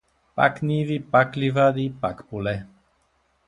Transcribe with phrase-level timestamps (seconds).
[0.35, 2.57] Пак ниви, пак ливади, пак поле.